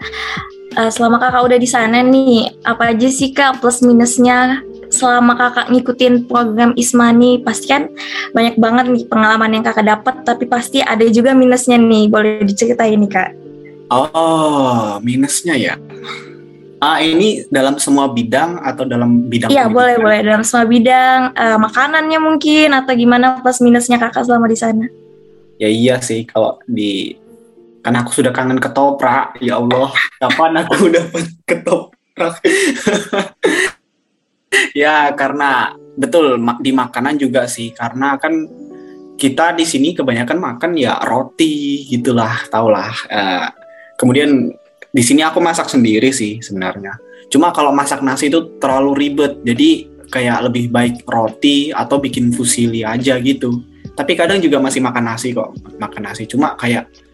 [0.81, 5.69] uh, selama kakak udah di sana nih, apa aja sih kak plus minusnya selama kakak
[5.69, 7.45] ngikutin program Ismani?
[7.45, 7.93] Pasti kan
[8.33, 12.97] banyak banget nih pengalaman yang kakak dapat, tapi pasti ada juga minusnya nih, boleh diceritain
[12.97, 13.31] nih kak?
[13.93, 15.77] Oh, minusnya ya.
[16.81, 19.53] Ah, ini dalam semua bidang atau dalam bidang?
[19.53, 20.25] Iya, boleh, boleh.
[20.25, 24.89] Dalam semua bidang, uh, makanannya mungkin atau gimana plus minusnya kakak selama di sana?
[25.61, 27.21] Ya iya sih, kalau di
[27.89, 29.89] karena aku sudah kangen ketoprak ya Allah.
[30.21, 32.37] Kapan aku dapat ketoprak?
[34.73, 37.73] Ya karena betul di makanan juga sih.
[37.73, 38.45] Karena kan
[39.17, 43.49] kita di sini kebanyakan makan ya roti gitulah tahulah uh,
[44.01, 44.49] kemudian
[44.89, 47.01] di sini aku masak sendiri sih sebenarnya.
[47.33, 49.41] Cuma kalau masak nasi itu terlalu ribet.
[49.49, 53.65] Jadi kayak lebih baik roti atau bikin fusili aja gitu.
[53.97, 56.29] Tapi kadang juga masih makan nasi kok makan nasi.
[56.29, 57.08] Cuma kayak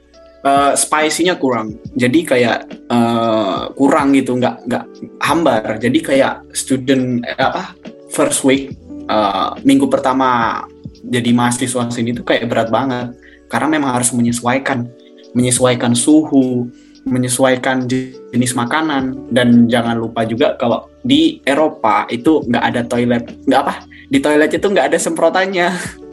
[0.45, 1.81] uh, spicy-nya kurang.
[1.97, 4.85] Jadi kayak uh, kurang gitu, nggak nggak
[5.25, 5.81] hambar.
[5.81, 7.75] Jadi kayak student eh, apa
[8.13, 8.77] first week
[9.09, 10.63] uh, minggu pertama
[11.05, 13.13] jadi mahasiswa sini tuh kayak berat banget
[13.51, 14.89] karena memang harus menyesuaikan
[15.35, 16.71] menyesuaikan suhu,
[17.05, 23.61] menyesuaikan jenis makanan dan jangan lupa juga kalau di Eropa itu nggak ada toilet nggak
[23.61, 23.75] apa
[24.09, 25.69] di toilet itu nggak ada semprotannya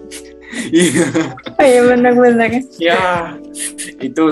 [0.52, 1.06] Iya.
[1.64, 2.52] iya benar-benar.
[2.78, 3.02] Ya
[4.04, 4.24] itu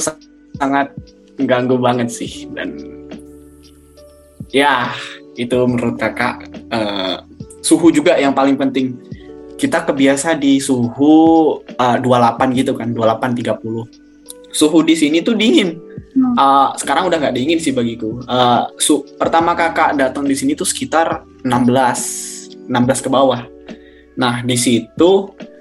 [0.59, 0.91] sangat
[1.39, 2.75] mengganggu banget sih dan
[4.51, 4.91] ya
[5.39, 7.23] itu menurut kakak uh,
[7.63, 8.99] suhu juga yang paling penting.
[9.59, 14.55] Kita kebiasa di suhu uh, 28 gitu kan, 28 30.
[14.55, 15.75] Suhu di sini tuh dingin.
[16.39, 18.23] Uh, sekarang udah nggak dingin sih bagiku.
[18.23, 23.43] Uh, su pertama kakak datang di sini tuh sekitar 16 16 ke bawah.
[24.19, 25.11] Nah, di situ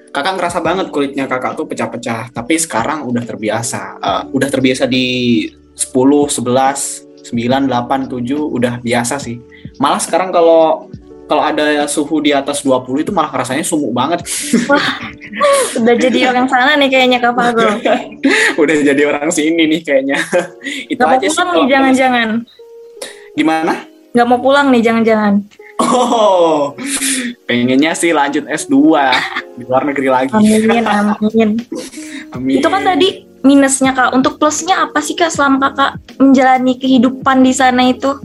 [0.09, 5.47] kakak ngerasa banget kulitnya kakak tuh pecah-pecah tapi sekarang udah terbiasa uh, udah terbiasa di
[5.79, 9.39] 10, 11, 9, 8, 7 udah biasa sih.
[9.79, 10.91] Malah sekarang kalau
[11.29, 14.25] kalau ada suhu di atas 20 itu malah rasanya sumuk banget.
[14.65, 15.13] Wah,
[15.77, 17.69] udah jadi orang sana nih kayaknya Kak Fagro.
[18.65, 20.19] udah jadi orang sini nih kayaknya.
[20.93, 22.29] itu Gak aja mau pulang nih jangan-jangan.
[23.37, 23.73] Gimana?
[24.17, 25.35] Gak mau pulang nih jangan-jangan.
[25.79, 26.75] Oh,
[27.47, 28.75] pengennya sih lanjut S2
[29.55, 30.35] di luar negeri lagi.
[30.35, 31.51] Amin, amin.
[32.35, 32.59] amin.
[32.59, 34.11] Itu kan tadi minusnya Kak.
[34.15, 38.19] Untuk plusnya apa sih Kak selama Kakak menjalani kehidupan di sana itu?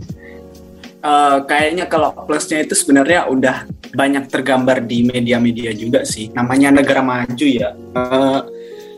[1.04, 6.34] Uh, kayaknya kalau plusnya itu sebenarnya udah banyak tergambar di media-media juga sih.
[6.34, 7.76] Namanya negara maju ya.
[7.94, 8.42] Uh,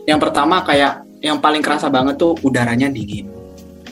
[0.08, 3.28] yang pertama kayak yang paling kerasa banget tuh udaranya dingin.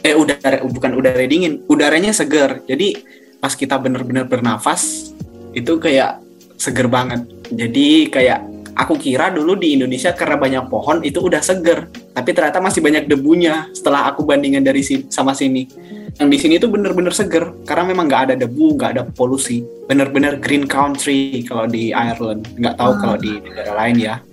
[0.05, 2.63] Eh udara bukan udara dingin, udaranya seger.
[2.65, 2.97] Jadi
[3.45, 5.13] pas kita bener-bener bernafas
[5.53, 6.17] itu kayak
[6.57, 7.29] seger banget.
[7.53, 8.41] Jadi kayak
[8.73, 13.05] aku kira dulu di Indonesia karena banyak pohon itu udah seger, tapi ternyata masih banyak
[13.05, 15.69] debunya setelah aku bandingkan dari sini sama sini.
[16.17, 19.61] Yang di sini tuh bener-bener seger karena memang nggak ada debu nggak ada polusi.
[19.93, 22.49] Bener-bener green country kalau di Ireland.
[22.57, 24.25] Nggak tahu kalau di negara lain ya.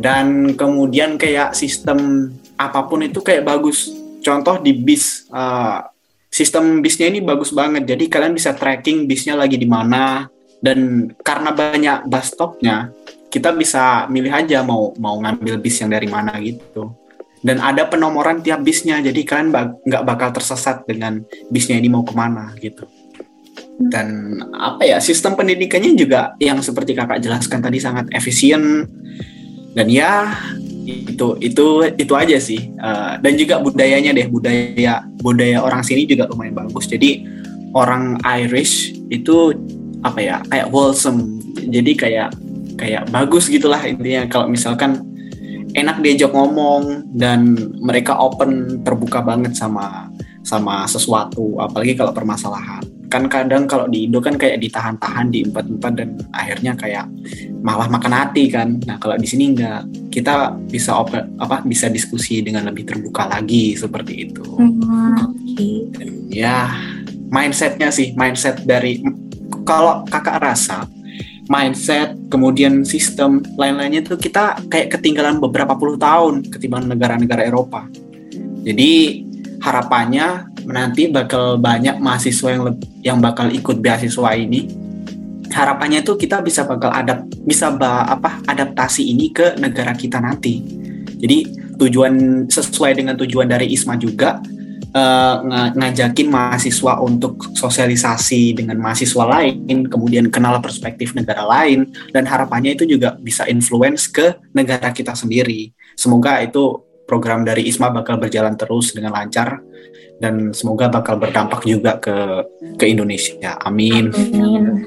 [0.00, 3.92] Dan kemudian kayak sistem apa pun itu kayak bagus.
[4.24, 5.84] Contoh di bis uh,
[6.38, 7.82] sistem bisnya ini bagus banget.
[7.82, 10.30] Jadi kalian bisa tracking bisnya lagi di mana.
[10.58, 12.90] Dan karena banyak bus stopnya
[13.30, 16.94] kita bisa milih aja mau mau ngambil bis yang dari mana gitu.
[17.42, 18.98] Dan ada penomoran tiap bisnya.
[19.02, 19.50] Jadi kalian
[19.82, 22.86] nggak bakal tersesat dengan bisnya ini mau ke mana gitu.
[23.78, 28.86] Dan apa ya sistem pendidikannya juga yang seperti kakak jelaskan tadi sangat efisien.
[29.74, 30.34] Dan ya
[30.88, 31.66] itu itu
[32.00, 32.72] itu aja sih.
[32.80, 36.88] Uh, dan juga budayanya deh budaya budaya orang sini juga lumayan bagus.
[36.88, 37.28] Jadi
[37.76, 39.52] orang Irish itu
[40.00, 41.40] apa ya kayak wholesome.
[41.68, 42.32] Jadi kayak
[42.80, 44.24] kayak bagus gitulah intinya.
[44.32, 45.04] Kalau misalkan
[45.76, 50.08] enak diajak ngomong dan mereka open terbuka banget sama
[50.40, 51.60] sama sesuatu.
[51.60, 57.08] Apalagi kalau permasalahan kan kadang kalau di Indo kan kayak ditahan-tahan diempat-empat dan akhirnya kayak
[57.64, 58.76] malah makan hati kan.
[58.84, 59.88] Nah kalau di sini enggak.
[60.08, 64.42] Kita bisa open apa bisa diskusi dengan lebih terbuka lagi seperti itu.
[64.42, 65.30] Hmm,
[65.94, 66.74] dan ya
[67.30, 68.98] mindsetnya sih mindset dari
[69.62, 70.90] kalau kakak rasa
[71.48, 77.86] mindset, kemudian sistem lain-lainnya itu kita kayak ketinggalan beberapa puluh tahun ketimbang negara-negara Eropa.
[78.66, 79.24] Jadi
[79.58, 82.62] harapannya nanti bakal banyak mahasiswa yang
[83.02, 84.68] yang bakal ikut beasiswa ini.
[85.48, 90.60] Harapannya itu kita bisa bakal adapt bisa ba, apa adaptasi ini ke negara kita nanti.
[91.18, 91.38] Jadi
[91.78, 94.38] tujuan sesuai dengan tujuan dari ISMA juga
[94.92, 95.36] uh,
[95.74, 102.84] ngajakin mahasiswa untuk sosialisasi dengan mahasiswa lain, kemudian kenal perspektif negara lain, dan harapannya itu
[102.84, 105.72] juga bisa influence ke negara kita sendiri.
[105.98, 109.64] Semoga itu program dari ISMA bakal berjalan terus dengan lancar
[110.20, 112.44] dan semoga bakal berdampak juga ke
[112.76, 113.56] ke Indonesia.
[113.64, 114.12] Amin.
[114.12, 114.84] Amin.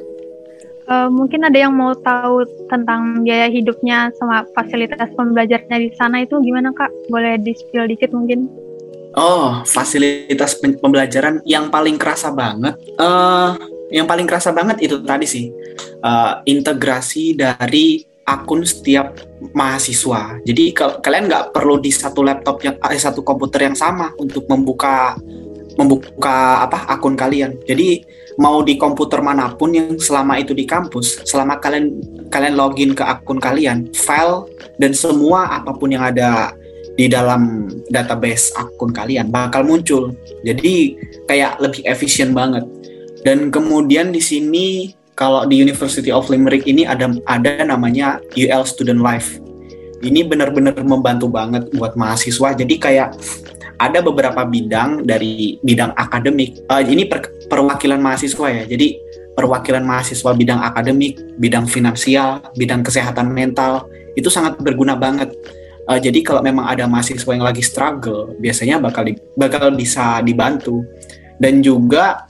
[0.91, 6.35] Uh, mungkin ada yang mau tahu tentang biaya hidupnya sama fasilitas pembelajarnya di sana itu
[6.43, 6.91] gimana kak?
[7.07, 8.51] Boleh di spill dikit mungkin?
[9.15, 12.75] Oh, fasilitas pembelajaran yang paling kerasa banget.
[12.99, 13.55] Uh,
[13.91, 15.51] yang paling kerasa banget itu tadi sih
[16.03, 19.19] uh, integrasi dari akun setiap
[19.51, 20.39] mahasiswa.
[20.47, 25.19] Jadi kalian nggak perlu di satu laptop yang eh, satu komputer yang sama untuk membuka
[25.75, 27.59] membuka apa akun kalian.
[27.67, 28.03] Jadi
[28.39, 31.99] mau di komputer mana pun yang selama itu di kampus, selama kalian
[32.31, 34.47] kalian login ke akun kalian, file
[34.79, 36.55] dan semua apa pun yang ada
[36.95, 40.11] di dalam database akun kalian bakal muncul.
[40.43, 40.95] Jadi
[41.27, 42.63] kayak lebih efisien banget.
[43.21, 49.01] Dan kemudian di sini kalau di University of Limerick ini ada ada namanya UL Student
[49.03, 49.37] Life.
[50.01, 52.57] Ini benar-benar membantu banget buat mahasiswa.
[52.57, 53.13] Jadi kayak
[53.77, 56.57] ada beberapa bidang dari bidang akademik.
[56.65, 58.63] Uh, ini per, perwakilan mahasiswa ya.
[58.65, 58.97] Jadi
[59.37, 63.85] perwakilan mahasiswa bidang akademik, bidang finansial, bidang kesehatan mental
[64.17, 65.31] itu sangat berguna banget
[65.89, 70.85] Uh, jadi kalau memang ada mahasiswa yang lagi struggle, biasanya bakal di, bakal bisa dibantu.
[71.41, 72.29] Dan juga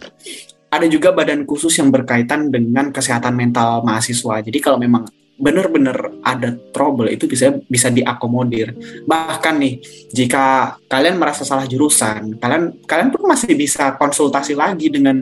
[0.71, 4.39] ada juga badan khusus yang berkaitan dengan kesehatan mental mahasiswa.
[4.39, 5.03] Jadi kalau memang
[5.35, 8.71] benar-benar ada trouble itu bisa bisa diakomodir.
[9.03, 9.73] Bahkan nih
[10.15, 15.19] jika kalian merasa salah jurusan, kalian kalian pun masih bisa konsultasi lagi dengan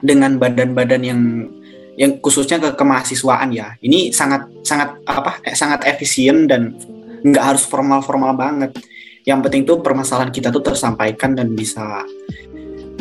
[0.00, 1.20] dengan badan-badan yang
[2.00, 3.76] yang khususnya ke kemahasiswaan ya.
[3.84, 6.72] Ini sangat sangat apa eh, sangat efisien dan
[7.22, 8.72] nggak harus formal-formal banget
[9.22, 12.02] yang penting tuh permasalahan kita tuh tersampaikan dan bisa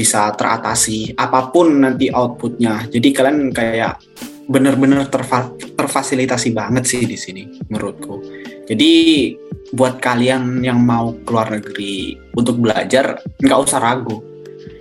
[0.02, 2.90] bisa teratasi apa pun nanti outputnya.
[2.90, 4.02] Jadi kalian kayak
[4.50, 8.18] bener-bener terfa terfasilitasi banget sih di sini menurutku.
[8.66, 8.92] Jadi
[9.78, 14.18] buat kalian yang mau keluar negeri untuk belajar nggak usah ragu.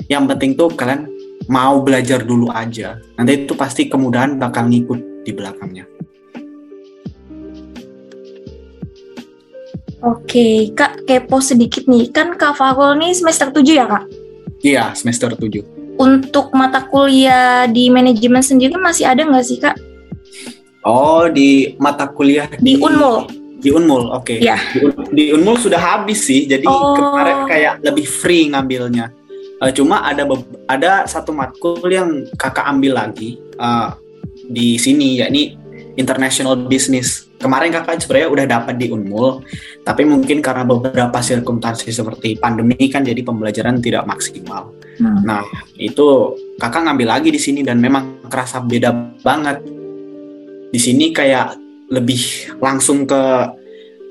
[0.09, 1.05] Yang penting tuh kalian
[1.53, 2.97] mau belajar dulu aja.
[3.21, 5.85] Nanti itu pasti kemudahan bakal ngikut di belakangnya.
[10.01, 12.09] Oke, Kak, kepo sedikit nih.
[12.09, 14.09] Kan Kak Farul nih semester 7 ya, Kak?
[14.61, 19.77] Iya semester 7 Untuk mata kuliah di manajemen sendiri masih ada nggak sih, Kak?
[20.81, 23.29] oh di mata kuliah Di Unmul?
[23.61, 24.57] di Unmul oke Iya.
[24.73, 26.97] di, Un- di Unmul sudah habis sih jadi Oh.
[26.97, 29.13] kemarin kayak lebih free ngambilnya
[29.61, 30.25] Eh, cuma ada
[30.65, 33.89] ada satu matkul yang kakak ambil lagi eh,
[34.49, 35.53] di sini yakni
[36.01, 39.43] international business kemarin kakak sebenarnya udah dapat di Unmul
[39.83, 45.25] tapi mungkin karena beberapa sirkumstansi seperti pandemi kan jadi pembelajaran tidak maksimal Hmm.
[45.25, 45.43] Nah,
[45.81, 49.65] itu kakak ngambil lagi di sini dan memang kerasa beda banget.
[50.71, 51.57] Di sini kayak
[51.91, 53.23] lebih langsung ke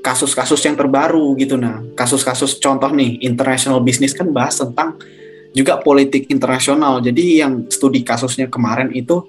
[0.02, 1.80] kasus-kasus yang terbaru gitu nah.
[1.94, 4.98] Kasus-kasus contoh nih, international business kan bahas tentang
[5.54, 7.00] juga politik internasional.
[7.06, 9.22] Jadi yang studi kasusnya kemarin itu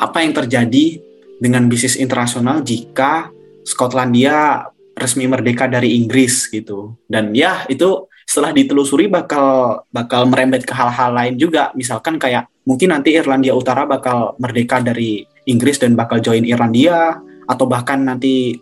[0.00, 1.00] apa yang terjadi
[1.40, 3.30] dengan bisnis internasional jika
[3.66, 6.96] Skotlandia resmi merdeka dari Inggris gitu.
[7.04, 12.90] Dan ya itu setelah ditelusuri bakal bakal merembet ke hal-hal lain juga misalkan kayak mungkin
[12.90, 18.58] nanti Irlandia Utara bakal merdeka dari Inggris dan bakal join Irlandia atau bahkan nanti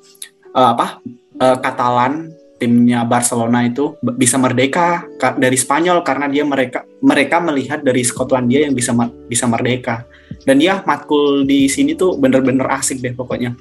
[0.53, 1.01] eh, apa
[1.41, 2.29] eh, Katalan
[2.61, 8.69] timnya Barcelona itu bisa merdeka ka- dari Spanyol karena dia mereka mereka melihat dari Skotlandia
[8.69, 8.93] yang bisa
[9.27, 10.05] bisa merdeka
[10.43, 13.55] dan ya matkul di sini tuh bener-bener asik deh pokoknya.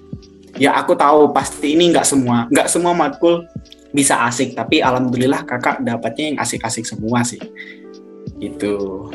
[0.58, 3.46] Ya aku tahu pasti ini nggak semua nggak semua matkul
[3.94, 7.42] bisa asik tapi alhamdulillah kakak dapatnya yang asik-asik semua sih.
[8.42, 9.10] Gitu.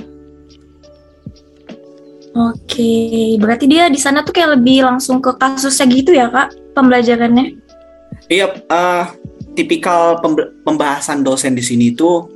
[2.39, 7.59] Oke, berarti dia di sana tuh kayak lebih langsung ke kasusnya gitu ya, Kak, pembelajarannya?
[8.29, 9.05] iya eh,
[9.57, 10.21] tipikal
[10.63, 12.29] pembahasan dosen di sini itu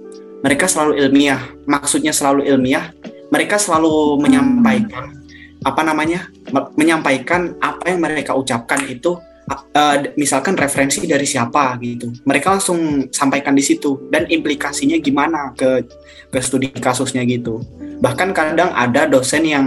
[0.42, 2.90] mereka selalu ilmiah maksudnya selalu ilmiah
[3.32, 5.16] mereka selalu menyampaikan
[5.64, 9.16] apa namanya me- menyampaikan apa yang mereka ucapkan itu
[9.48, 12.12] uh, misalkan referensi dari siapa gitu.
[12.28, 15.86] Mereka langsung sampaikan di situ dan implikasinya gimana ke
[16.28, 17.62] ke studi kasusnya gitu.
[18.02, 19.64] Bahkan kadang ada dosen yang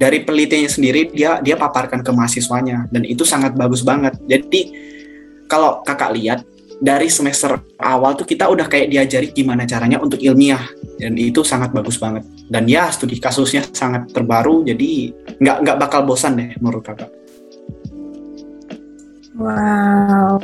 [0.00, 4.16] dari penelitiannya sendiri dia dia paparkan ke mahasiswanya dan itu sangat bagus banget.
[4.26, 4.74] Jadi
[5.48, 6.40] kalau kakak lihat
[6.78, 10.62] dari semester awal tuh kita udah kayak diajari gimana caranya untuk ilmiah
[10.98, 15.10] dan itu sangat bagus banget dan ya studi kasusnya sangat terbaru jadi
[15.42, 17.10] nggak nggak bakal bosan deh menurut kakak
[19.38, 20.42] Wow.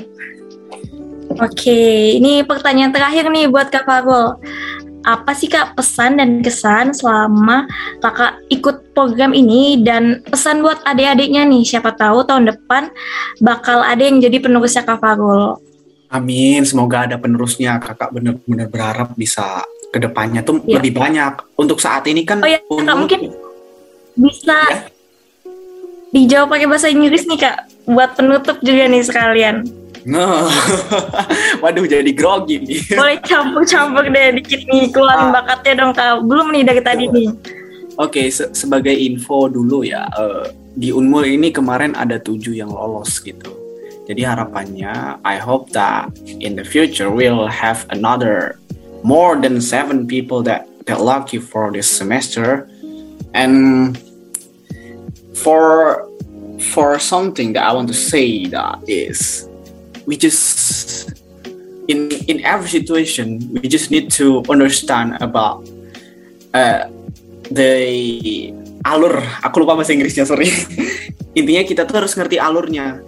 [1.43, 4.39] Oke, ini pertanyaan terakhir nih buat Kak Farul.
[5.03, 7.67] Apa sih Kak pesan dan kesan selama
[7.99, 12.87] Kakak ikut program ini dan pesan buat adik-adiknya nih, siapa tahu tahun depan
[13.43, 15.59] bakal ada yang jadi penerusnya Kak Farul.
[16.15, 17.77] Amin, semoga ada penerusnya.
[17.77, 20.79] Kakak benar-benar berharap bisa ke depannya tuh Iya.
[20.79, 21.33] lebih banyak.
[21.55, 23.21] Untuk saat ini kan Oh ya, Kak, untuk- mungkin
[24.15, 24.87] bisa Ya.
[26.11, 29.67] dijawab pakai bahasa Inggris nih Kak, buat penutup juga nih sekalian.
[31.65, 32.95] Waduh jadi grogi nih.
[32.95, 35.43] Boleh campur-campur deh dikit nih, keluarin Ah.
[35.43, 36.23] bakatnya dong Kak.
[36.23, 37.29] Belum nih dari tadi nih.
[37.97, 43.19] Oke, se- sebagai info dulu ya, eh, di Unmul ini kemarin ada tujuh yang lolos
[43.19, 43.51] gitu.
[44.05, 48.61] Jadi harapannya, I hope that in the future we'll have another
[49.01, 52.69] more than seven people that get lucky for this semester,
[53.33, 53.97] and
[55.33, 56.05] for
[56.73, 59.49] for something that I want to say that is,
[60.05, 61.09] we just
[61.89, 65.65] in in every situation we just need to understand about
[66.53, 66.93] uh,
[67.49, 68.53] the
[68.85, 69.25] alur.
[69.49, 70.53] Aku lupa bahasa Inggrisnya sorry.
[71.39, 73.01] Intinya kita tuh harus ngerti alurnya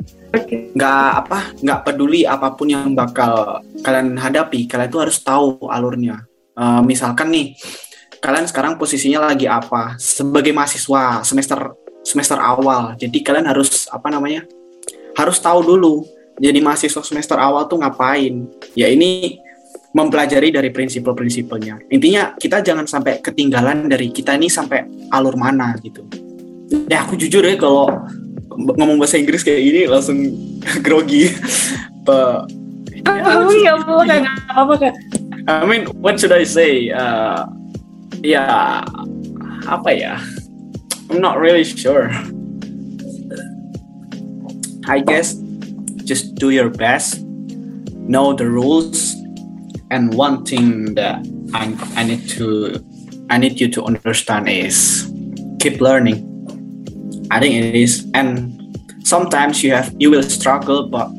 [0.77, 6.27] nggak apa nggak peduli apa pun yang bakal kalian hadapi kalian tuh harus tahu alurnya.
[6.57, 7.57] Eh, misalkan nih
[8.21, 9.97] kalian sekarang posisinya lagi apa?
[10.01, 12.95] Sebagai mahasiswa semester semester awal.
[12.97, 14.45] Jadi kalian harus apa namanya
[15.17, 16.05] harus tahu dulu
[16.37, 18.45] jadi mahasiswa semester awal tuh ngapain?
[18.77, 19.41] Ya ini
[19.97, 21.81] mempelajari dari prinsipal-prinsipalnya.
[21.89, 26.05] Intinya kita jangan sampai ketinggalan dari kita ini sampai alur mana gitu.
[26.93, 27.89] Ya aku jujur ya kalau
[28.57, 30.19] ngomong bahasa Inggris kayak gini langsung
[30.87, 31.31] grogi.
[32.05, 32.65] Pe-
[33.07, 34.95] Oh, nggak apa-apa nggak apa-apa Kak.
[35.47, 36.91] I mean, what should I say?
[36.91, 37.47] Uh,
[38.27, 38.83] ya
[39.71, 40.19] apa ya?
[41.07, 42.11] I'm not really sure.
[44.91, 45.39] I guess
[46.03, 47.23] just do your best,
[47.95, 49.15] know the rules,
[49.91, 51.23] and one thing that
[51.55, 52.79] I, I need to
[53.31, 55.07] I need you to understand is
[55.63, 56.27] keep learning.
[57.31, 58.55] I think it is, and
[59.03, 61.11] sometimes you have you will struggle, but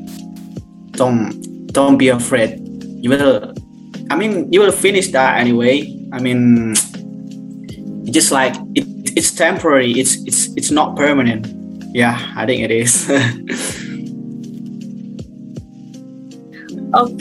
[0.92, 1.32] don't
[1.72, 2.60] don't be afraid.
[3.02, 3.54] You will,
[4.10, 5.94] I mean, you will finish that anyway.
[6.12, 6.74] I mean,
[8.10, 8.86] just like it,
[9.16, 9.92] it's temporary.
[9.92, 11.46] It's it's it's not permanent.
[11.94, 13.08] Yeah, I think it is.
[16.88, 17.20] Oke,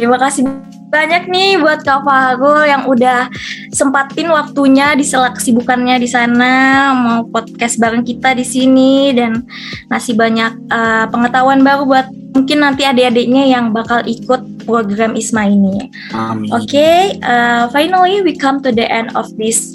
[0.00, 0.48] terima kasih
[0.94, 3.26] banyak nih buat Kak Fahrul yang udah
[3.74, 6.52] sempatin waktunya di sela kesibukannya di sana
[6.94, 9.42] mau podcast bareng kita di sini dan
[9.90, 12.06] ngasih banyak uh, pengetahuan baru buat
[12.38, 15.90] mungkin nanti adik-adiknya yang bakal ikut program ISMA ini.
[16.14, 16.50] Amin.
[16.54, 19.74] Oke, okay, uh, finally we come to the end of this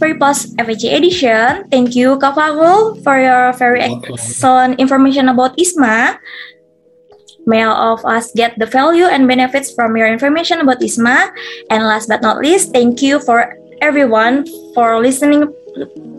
[0.00, 1.68] Pre-Post FHC edition.
[1.68, 6.16] Thank you Kak Fahrul for your very excellent information about ISMA.
[7.46, 11.32] May all of us get the value and benefits from your information about ISMA.
[11.70, 15.48] And last but not least, thank you for everyone for listening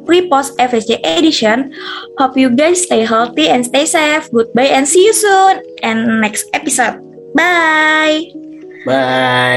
[0.05, 1.73] pre-post FSJ edition.
[2.17, 4.31] Hope you guys stay healthy and stay safe.
[4.31, 6.99] Goodbye and see you soon and next episode.
[7.35, 8.31] Bye.
[8.85, 9.51] Bye.